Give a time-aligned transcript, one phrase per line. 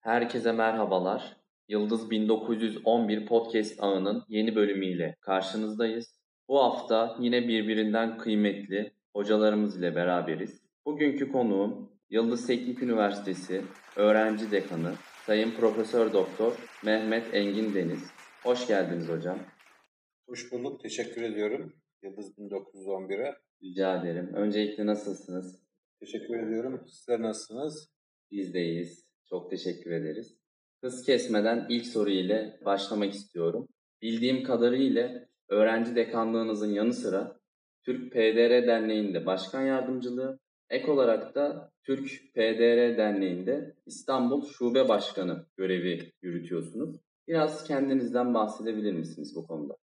[0.00, 1.36] Herkese merhabalar.
[1.68, 6.20] Yıldız 1911 podcast ağının yeni bölümüyle karşınızdayız.
[6.48, 10.62] Bu hafta yine birbirinden kıymetli hocalarımız ile beraberiz.
[10.86, 13.62] Bugünkü konuğum Yıldız Teknik Üniversitesi
[13.96, 14.92] öğrenci dekanı
[15.26, 16.52] Sayın Profesör Doktor
[16.84, 18.10] Mehmet Engin Deniz.
[18.42, 19.38] Hoş geldiniz hocam.
[20.28, 20.80] Hoş bulduk.
[20.82, 21.72] Teşekkür ediyorum.
[22.02, 23.34] Yıldız 1911'e.
[23.62, 24.30] Rica ederim.
[24.34, 25.62] Öncelikle nasılsınız?
[26.00, 26.84] Teşekkür ediyorum.
[26.88, 27.90] Sizler nasılsınız?
[28.30, 29.09] Biz de iyiyiz.
[29.30, 30.36] Çok teşekkür ederiz.
[30.84, 33.68] Hız kesmeden ilk soru ile başlamak istiyorum.
[34.02, 37.40] Bildiğim kadarıyla öğrenci dekanlığınızın yanı sıra
[37.84, 40.38] Türk PDR Derneği'nde başkan yardımcılığı,
[40.70, 46.96] ek olarak da Türk PDR Derneği'nde İstanbul Şube Başkanı görevi yürütüyorsunuz.
[47.28, 49.76] Biraz kendinizden bahsedebilir misiniz bu konuda?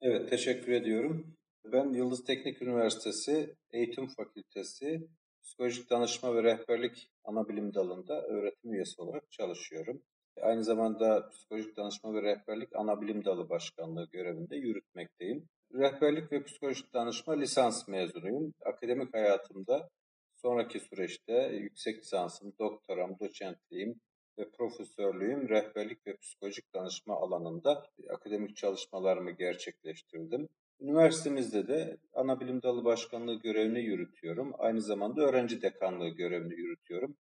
[0.00, 1.36] Evet, teşekkür ediyorum.
[1.72, 5.08] Ben Yıldız Teknik Üniversitesi Eğitim Fakültesi
[5.42, 10.02] Psikolojik Danışma ve Rehberlik Anabilim Dalı'nda öğretim üyesi olarak çalışıyorum.
[10.42, 15.48] Aynı zamanda Psikolojik Danışma ve Rehberlik Anabilim Dalı Başkanlığı görevinde yürütmekteyim.
[15.74, 18.54] Rehberlik ve Psikolojik Danışma lisans mezunuyum.
[18.64, 19.88] Akademik hayatımda
[20.34, 24.00] sonraki süreçte yüksek lisansım, doktoram, doçentliğim
[24.38, 30.48] ve profesörlüğüm rehberlik ve psikolojik danışma alanında akademik çalışmalarımı gerçekleştirdim.
[30.82, 34.52] Üniversitemizde de ana bilim dalı başkanlığı görevini yürütüyorum.
[34.58, 37.16] Aynı zamanda öğrenci dekanlığı görevini yürütüyorum.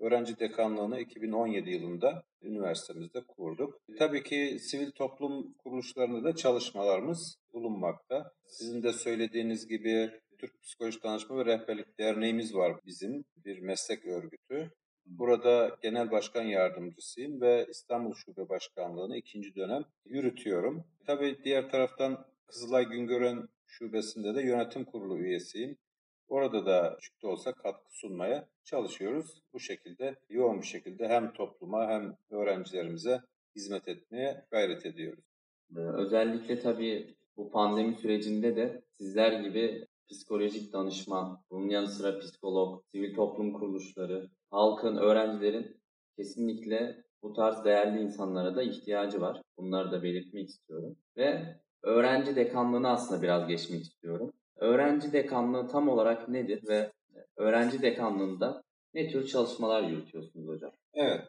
[0.00, 3.80] Öğrenci dekanlığını 2017 yılında üniversitemizde kurduk.
[3.98, 8.32] Tabii ki sivil toplum kuruluşlarında da çalışmalarımız bulunmakta.
[8.46, 14.70] Sizin de söylediğiniz gibi Türk Psikolojik Danışma ve Rehberlik Derneğimiz var bizim, bir meslek örgütü.
[15.06, 20.84] Burada genel başkan yardımcısıyım ve İstanbul Şube Başkanlığı'nı ikinci dönem yürütüyorum.
[21.06, 25.76] Tabii diğer taraftan Kızılay Güngören Şubesi'nde de yönetim kurulu üyesiyim.
[26.28, 29.42] Orada da küçük de olsa katkı sunmaya çalışıyoruz.
[29.52, 33.20] Bu şekilde yoğun bir şekilde hem topluma hem öğrencilerimize
[33.56, 35.24] hizmet etmeye gayret ediyoruz.
[35.76, 42.84] Ee, özellikle tabii bu pandemi sürecinde de sizler gibi psikolojik danışman, bunun yanı sıra psikolog,
[42.92, 45.80] sivil toplum kuruluşları, halkın, öğrencilerin
[46.16, 49.42] kesinlikle bu tarz değerli insanlara da ihtiyacı var.
[49.58, 50.96] Bunları da belirtmek istiyorum.
[51.16, 51.56] Ve
[51.86, 54.32] öğrenci dekanlığına aslında biraz geçmek istiyorum.
[54.56, 56.92] Öğrenci dekanlığı tam olarak nedir ve
[57.36, 58.62] öğrenci dekanlığında
[58.94, 60.72] ne tür çalışmalar yürütüyorsunuz hocam?
[60.94, 61.20] Evet.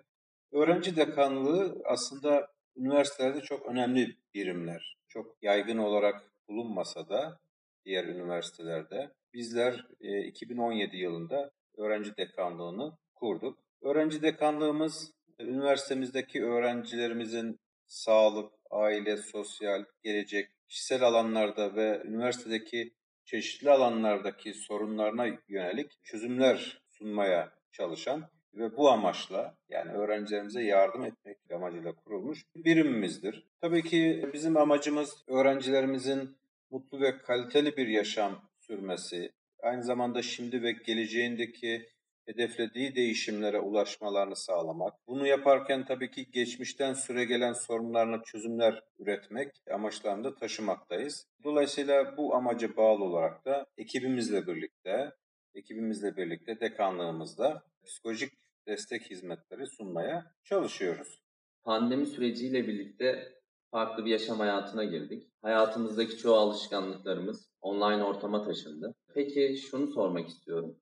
[0.52, 4.98] Öğrenci dekanlığı aslında üniversitelerde çok önemli birimler.
[5.08, 7.40] Çok yaygın olarak bulunmasa da
[7.86, 9.88] diğer üniversitelerde bizler
[10.28, 13.60] 2017 yılında öğrenci dekanlığını kurduk.
[13.82, 22.94] Öğrenci dekanlığımız üniversitemizdeki öğrencilerimizin sağlık, aile, sosyal, gelecek, kişisel alanlarda ve üniversitedeki
[23.26, 31.96] çeşitli alanlardaki sorunlarına yönelik çözümler sunmaya çalışan ve bu amaçla yani öğrencilerimize yardım etmek amacıyla
[31.96, 33.48] kurulmuş bir birimimizdir.
[33.62, 36.38] Tabii ki bizim amacımız öğrencilerimizin
[36.70, 41.90] mutlu ve kaliteli bir yaşam sürmesi, aynı zamanda şimdi ve geleceğindeki
[42.28, 44.94] hedeflediği değişimlere ulaşmalarını sağlamak.
[45.08, 51.28] Bunu yaparken tabii ki geçmişten süre gelen sorunlarına çözümler üretmek amaçlarını da taşımaktayız.
[51.44, 55.12] Dolayısıyla bu amaca bağlı olarak da ekibimizle birlikte,
[55.56, 58.34] ekibimizle birlikte dekanlığımızda psikolojik
[58.68, 61.22] destek hizmetleri sunmaya çalışıyoruz.
[61.64, 63.34] Pandemi süreciyle birlikte
[63.72, 65.32] farklı bir yaşam hayatına girdik.
[65.42, 68.96] Hayatımızdaki çoğu alışkanlıklarımız online ortama taşındı.
[69.14, 70.78] Peki şunu sormak istiyorum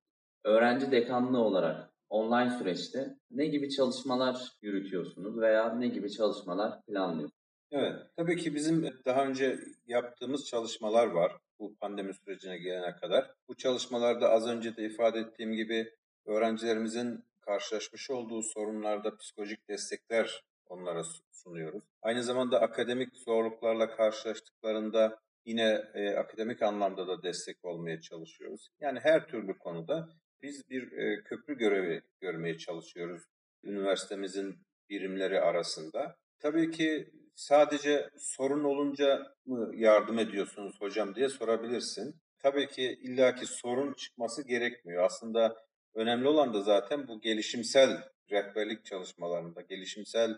[0.46, 7.46] öğrenci dekanlığı olarak online süreçte ne gibi çalışmalar yürütüyorsunuz veya ne gibi çalışmalar planlıyorsunuz?
[7.72, 13.30] Evet, tabii ki bizim daha önce yaptığımız çalışmalar var bu pandemi sürecine gelene kadar.
[13.48, 15.92] Bu çalışmalarda az önce de ifade ettiğim gibi
[16.26, 21.02] öğrencilerimizin karşılaşmış olduğu sorunlarda psikolojik destekler onlara
[21.32, 21.84] sunuyoruz.
[22.02, 28.68] Aynı zamanda akademik zorluklarla karşılaştıklarında yine e, akademik anlamda da destek olmaya çalışıyoruz.
[28.80, 30.08] Yani her türlü konuda
[30.42, 33.22] biz bir e, köprü görevi görmeye çalışıyoruz
[33.64, 34.56] üniversitemizin
[34.90, 36.16] birimleri arasında.
[36.40, 42.14] Tabii ki sadece sorun olunca mı yardım ediyorsunuz hocam diye sorabilirsin.
[42.38, 45.02] Tabii ki illaki sorun çıkması gerekmiyor.
[45.02, 45.56] Aslında
[45.94, 50.36] önemli olan da zaten bu gelişimsel rehberlik çalışmalarında, gelişimsel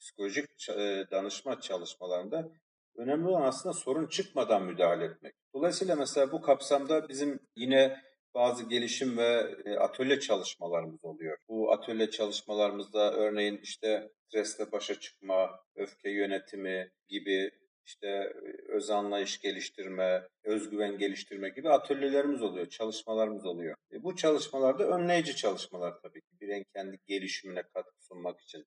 [0.00, 0.46] psikolojik
[1.10, 2.48] danışma çalışmalarında
[2.96, 5.34] önemli olan aslında sorun çıkmadan müdahale etmek.
[5.54, 8.02] Dolayısıyla mesela bu kapsamda bizim yine
[8.34, 11.38] bazı gelişim ve e, atölye çalışmalarımız oluyor.
[11.48, 17.50] Bu atölye çalışmalarımızda örneğin işte stresle başa çıkma, öfke yönetimi gibi
[17.84, 23.76] işte e, öz anlayış geliştirme, özgüven geliştirme gibi atölyelerimiz oluyor, çalışmalarımız oluyor.
[23.92, 26.40] E bu çalışmalarda önleyici çalışmalar tabii ki.
[26.40, 28.64] Bireyin kendi gelişimine katkı sunma sunmak için.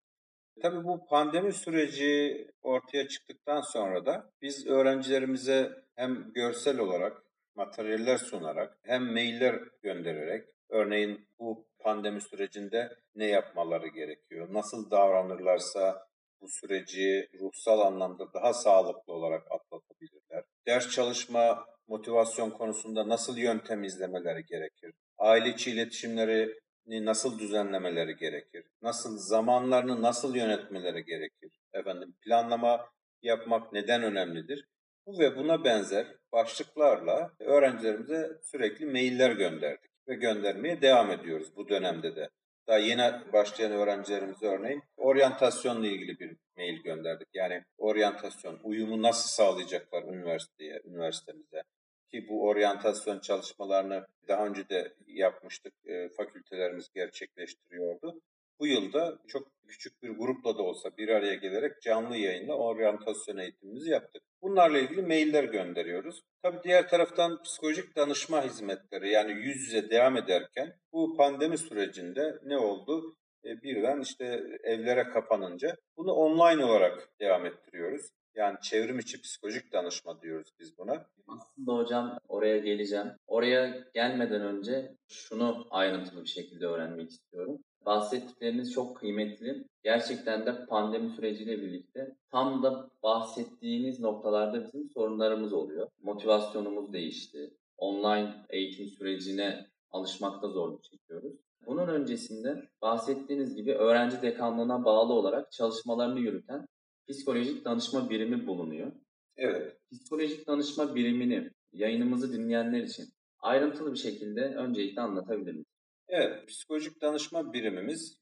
[0.61, 7.23] Tabii bu pandemi süreci ortaya çıktıktan sonra da biz öğrencilerimize hem görsel olarak
[7.55, 16.07] materyaller sunarak hem mailler göndererek örneğin bu pandemi sürecinde ne yapmaları gerekiyor, nasıl davranırlarsa
[16.41, 20.43] bu süreci ruhsal anlamda daha sağlıklı olarak atlatabilirler.
[20.67, 24.93] Ders çalışma, motivasyon konusunda nasıl yöntem izlemeleri gerekir?
[25.17, 28.65] Aile içi iletişimleri nasıl düzenlemeleri gerekir?
[28.81, 31.59] Nasıl zamanlarını nasıl yönetmeleri gerekir?
[31.73, 32.89] Efendim planlama
[33.21, 34.67] yapmak neden önemlidir?
[35.05, 42.15] Bu ve buna benzer başlıklarla öğrencilerimize sürekli mailler gönderdik ve göndermeye devam ediyoruz bu dönemde
[42.15, 42.29] de.
[42.67, 47.27] Daha yeni başlayan öğrencilerimize örneğin oryantasyonla ilgili bir mail gönderdik.
[47.33, 51.63] Yani oryantasyon, uyumu nasıl sağlayacaklar üniversiteye, üniversitemize?
[52.11, 58.21] Ki bu oryantasyon çalışmalarını daha önce de yapmıştık, e, fakültelerimiz gerçekleştiriyordu.
[58.59, 63.89] Bu yılda çok küçük bir grupla da olsa bir araya gelerek canlı yayınla oryantasyon eğitimimizi
[63.89, 64.23] yaptık.
[64.43, 66.21] Bunlarla ilgili mailler gönderiyoruz.
[66.41, 72.57] Tabii diğer taraftan psikolojik danışma hizmetleri yani yüz yüze devam ederken bu pandemi sürecinde ne
[72.57, 73.15] oldu?
[73.45, 78.09] E, birden işte evlere kapanınca bunu online olarak devam ettiriyoruz.
[78.35, 81.05] Yani çevrim içi psikolojik danışma diyoruz biz buna.
[81.27, 83.07] Aslında hocam oraya geleceğim.
[83.27, 87.59] Oraya gelmeden önce şunu ayrıntılı bir şekilde öğrenmek istiyorum.
[87.85, 89.63] Bahsettikleriniz çok kıymetli.
[89.83, 95.87] Gerçekten de pandemi süreciyle birlikte tam da bahsettiğiniz noktalarda bizim sorunlarımız oluyor.
[96.03, 97.53] Motivasyonumuz değişti.
[97.77, 101.33] Online eğitim sürecine alışmakta zorluk çekiyoruz.
[101.65, 106.67] Bunun öncesinde bahsettiğiniz gibi öğrenci dekanlığına bağlı olarak çalışmalarını yürüten
[107.09, 108.91] psikolojik danışma birimi bulunuyor.
[109.37, 109.77] Evet.
[109.91, 113.05] Psikolojik danışma birimini yayınımızı dinleyenler için
[113.39, 115.72] ayrıntılı bir şekilde öncelikle anlatabilir misiniz?
[116.09, 118.19] Evet, psikolojik danışma birimimiz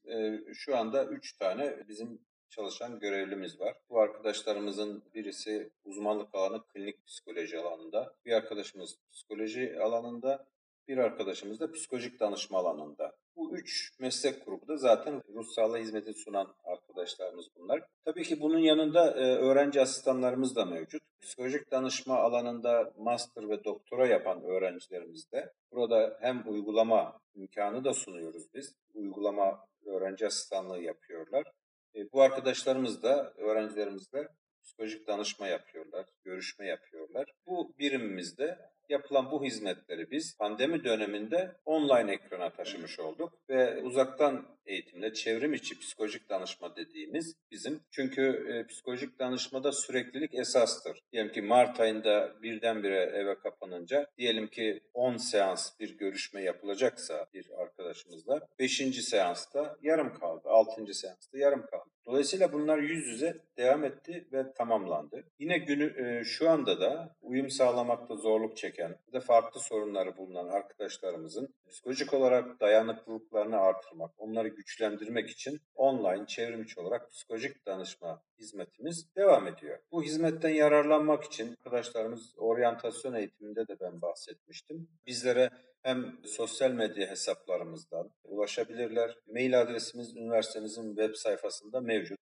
[0.54, 2.20] şu anda 3 tane bizim
[2.50, 3.76] çalışan görevlimiz var.
[3.90, 10.46] Bu arkadaşlarımızın birisi uzmanlık alanı klinik psikoloji alanında, bir arkadaşımız psikoloji alanında,
[10.88, 13.16] bir arkadaşımız da psikolojik danışma alanında.
[13.36, 16.54] Bu üç meslek grubu da zaten ruh sağlığı hizmeti sunan
[16.92, 17.82] arkadaşlarımız bunlar.
[18.04, 21.02] Tabii ki bunun yanında e, öğrenci asistanlarımız da mevcut.
[21.20, 28.54] Psikolojik danışma alanında master ve doktora yapan öğrencilerimiz de burada hem uygulama imkanı da sunuyoruz
[28.54, 28.74] biz.
[28.94, 31.52] Uygulama öğrenci asistanlığı yapıyorlar.
[31.94, 34.28] E, bu arkadaşlarımız da öğrencilerimizle
[34.64, 37.32] psikolojik danışma yapıyorlar, görüşme yapıyorlar.
[37.46, 38.58] Bu birimimizde
[38.92, 45.78] yapılan bu hizmetleri biz pandemi döneminde online ekrana taşımış olduk ve uzaktan eğitimle çevrim içi
[45.78, 47.80] psikolojik danışma dediğimiz bizim.
[47.90, 48.22] Çünkü
[48.52, 51.02] e, psikolojik danışmada süreklilik esastır.
[51.12, 57.50] Diyelim ki Mart ayında birdenbire eve kapanınca diyelim ki 10 seans bir görüşme yapılacaksa bir
[57.62, 59.04] arkadaşımızla 5.
[59.04, 60.94] seansta yarım kaldı, 6.
[60.94, 61.90] seansta yarım kaldı.
[62.06, 65.24] Dolayısıyla bunlar yüz yüze devam etti ve tamamlandı.
[65.38, 71.54] Yine günü e, şu anda da uyum sağlamakta zorluk çeken ve farklı sorunları bulunan arkadaşlarımızın
[71.68, 79.78] psikolojik olarak dayanıklılıklarını artırmak, onları güçlendirmek için online çevrimiçi olarak psikolojik danışma hizmetimiz devam ediyor.
[79.92, 84.88] Bu hizmetten yararlanmak için arkadaşlarımız oryantasyon eğitiminde de ben bahsetmiştim.
[85.06, 85.50] Bizlere
[85.82, 89.18] hem sosyal medya hesaplarımızdan ulaşabilirler.
[89.26, 92.18] Mail adresimiz üniversitemizin web sayfasında mevcut.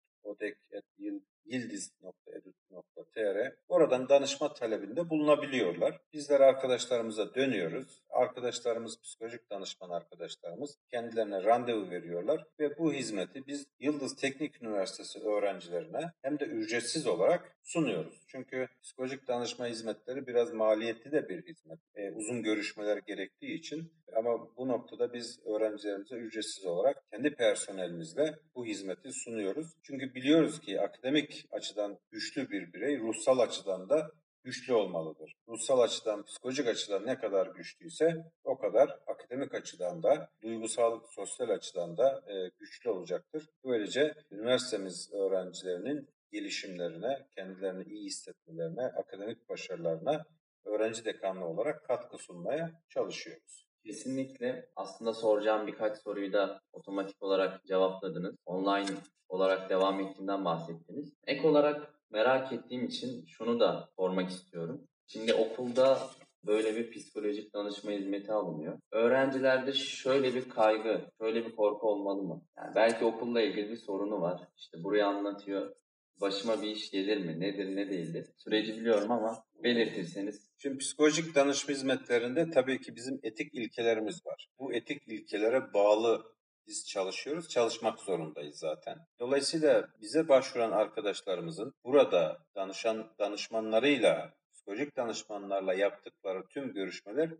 [3.18, 6.00] odek.yildiz.edu.tr Oradan danışma talebinde bulunabiliyorlar.
[6.12, 8.02] Bizler arkadaşlarımıza dönüyoruz.
[8.18, 16.12] Arkadaşlarımız, psikolojik danışman arkadaşlarımız kendilerine randevu veriyorlar ve bu hizmeti biz Yıldız Teknik Üniversitesi öğrencilerine
[16.22, 18.24] hem de ücretsiz olarak sunuyoruz.
[18.28, 21.78] Çünkü psikolojik danışma hizmetleri biraz maliyetli de bir hizmet.
[21.94, 28.66] E, uzun görüşmeler gerektiği için ama bu noktada biz öğrencilerimize ücretsiz olarak kendi personelimizle bu
[28.66, 29.76] hizmeti sunuyoruz.
[29.82, 34.10] Çünkü biliyoruz ki akademik açıdan güçlü bir birey ruhsal açıdan da
[34.48, 35.36] güçlü olmalıdır.
[35.48, 41.96] Ruhsal açıdan, psikolojik açıdan ne kadar güçlüyse o kadar akademik açıdan da, duygusal, sosyal açıdan
[41.96, 43.48] da e, güçlü olacaktır.
[43.64, 50.24] Böylece üniversitemiz öğrencilerinin gelişimlerine, kendilerini iyi hissetmelerine, akademik başarılarına
[50.64, 53.66] öğrenci dekanlı olarak katkı sunmaya çalışıyoruz.
[53.84, 54.68] Kesinlikle.
[54.76, 58.36] Aslında soracağım birkaç soruyu da otomatik olarak cevapladınız.
[58.46, 58.96] Online
[59.28, 61.12] olarak devam ettiğinden bahsettiniz.
[61.26, 64.88] Ek olarak merak ettiğim için şunu da sormak istiyorum.
[65.06, 65.98] Şimdi okulda
[66.46, 68.78] böyle bir psikolojik danışma hizmeti alınıyor.
[68.92, 72.42] Öğrencilerde şöyle bir kaygı, şöyle bir korku olmalı mı?
[72.56, 74.40] Yani belki okulla ilgili bir sorunu var.
[74.56, 75.74] İşte burayı anlatıyor.
[76.20, 77.40] Başıma bir iş gelir mi?
[77.40, 78.26] Nedir, ne değildir?
[78.36, 80.48] Süreci biliyorum ama belirtirseniz.
[80.58, 84.48] Şimdi psikolojik danışma hizmetlerinde tabii ki bizim etik ilkelerimiz var.
[84.58, 86.22] Bu etik ilkelere bağlı
[86.68, 88.98] biz çalışıyoruz, çalışmak zorundayız zaten.
[89.20, 97.30] Dolayısıyla bize başvuran arkadaşlarımızın burada danışan danışmanlarıyla, psikolojik danışmanlarla yaptıkları tüm görüşmeler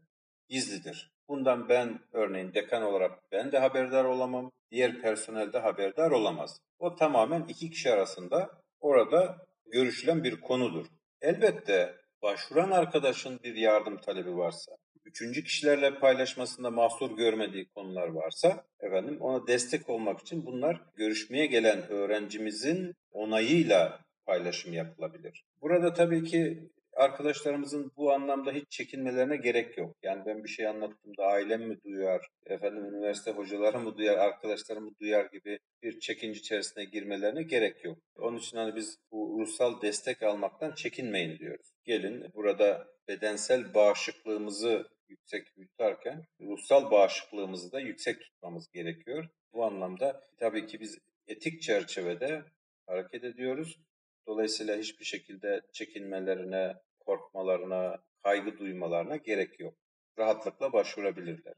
[0.48, 1.12] gizlidir.
[1.28, 6.60] Bundan ben örneğin dekan olarak ben de haberdar olamam, diğer personel de haberdar olamaz.
[6.78, 10.86] O tamamen iki kişi arasında orada görüşülen bir konudur.
[11.20, 14.72] Elbette başvuran arkadaşın bir yardım talebi varsa,
[15.08, 21.88] üçüncü kişilerle paylaşmasında mahsur görmediği konular varsa, efendim ona destek olmak için bunlar görüşmeye gelen
[21.88, 25.44] öğrencimizin onayıyla paylaşım yapılabilir.
[25.62, 29.96] Burada tabii ki arkadaşlarımızın bu anlamda hiç çekinmelerine gerek yok.
[30.02, 34.90] Yani ben bir şey anlattığımda ailem mi duyar, efendim üniversite hocaları mı duyar, arkadaşlarım mı
[35.00, 37.98] duyar gibi bir çekinci içerisine girmelerine gerek yok.
[38.16, 41.72] Onun için hani biz bu ruhsal destek almaktan çekinmeyin diyoruz.
[41.84, 49.28] Gelin burada bedensel bağışıklığımızı yüksek tutarken ruhsal bağışıklığımızı da yüksek tutmamız gerekiyor.
[49.52, 52.42] Bu anlamda tabii ki biz etik çerçevede
[52.86, 53.78] hareket ediyoruz.
[54.26, 56.74] Dolayısıyla hiçbir şekilde çekinmelerine,
[57.08, 59.74] korkmalarına, kaygı duymalarına gerek yok.
[60.18, 61.54] Rahatlıkla başvurabilirler.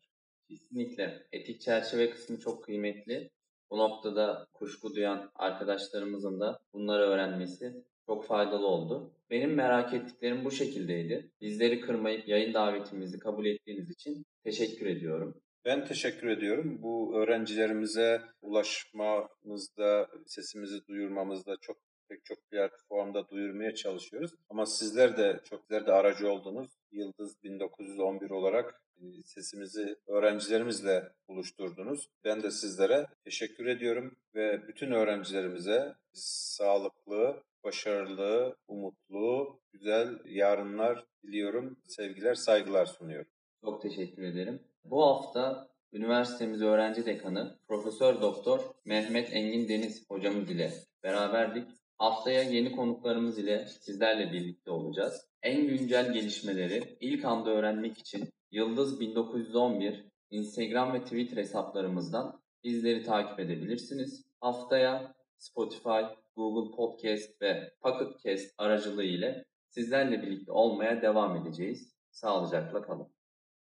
[0.49, 1.27] Kesinlikle.
[1.33, 3.31] Etik çerçeve kısmı çok kıymetli.
[3.71, 9.15] Bu noktada kuşku duyan arkadaşlarımızın da bunları öğrenmesi çok faydalı oldu.
[9.31, 11.31] Benim merak ettiklerim bu şekildeydi.
[11.41, 15.43] Bizleri kırmayıp yayın davetimizi kabul ettiğiniz için teşekkür ediyorum.
[15.65, 16.79] Ben teşekkür ediyorum.
[16.83, 24.31] Bu öğrencilerimize ulaşmamızda, sesimizi duyurmamızda çok pek çok platformda duyurmaya çalışıyoruz.
[24.49, 26.71] Ama sizler de çok sizler de aracı oldunuz.
[26.93, 32.09] Yıldız 1911 olarak e, sesimizi öğrencilerimizle buluşturdunuz.
[32.25, 41.79] Ben de sizlere teşekkür ediyorum ve bütün öğrencilerimize sağlıklı, başarılı, umutlu, güzel yarınlar diliyorum.
[41.89, 43.31] Sevgiler, saygılar sunuyorum.
[43.65, 44.63] Çok teşekkür ederim.
[44.85, 51.69] Bu hafta üniversitemiz öğrenci dekanı Profesör Doktor Mehmet Engin Deniz hocamız ile beraberdik.
[52.01, 55.27] Haftaya yeni konuklarımız ile sizlerle birlikte olacağız.
[55.43, 63.41] En güncel gelişmeleri ilk anda öğrenmek için Yıldız 1911 Instagram ve Twitter hesaplarımızdan bizleri takip
[63.41, 64.27] edebilirsiniz.
[64.41, 66.01] Haftaya Spotify,
[66.37, 71.95] Google Podcast ve Pocket Cast aracılığı ile sizlerle birlikte olmaya devam edeceğiz.
[72.11, 73.09] Sağlıcakla kalın.